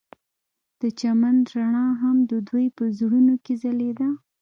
[0.81, 4.09] د چمن رڼا هم د دوی په زړونو کې ځلېده.